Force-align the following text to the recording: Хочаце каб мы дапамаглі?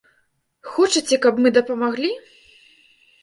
Хочаце 0.71 1.19
каб 1.25 1.33
мы 1.45 1.51
дапамаглі? 1.57 2.09